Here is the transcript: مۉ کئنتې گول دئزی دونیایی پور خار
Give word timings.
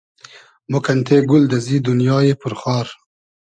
مۉ 0.71 0.77
کئنتې 0.85 1.17
گول 1.29 1.43
دئزی 1.53 1.77
دونیایی 1.87 2.33
پور 2.39 2.53
خار 2.61 2.87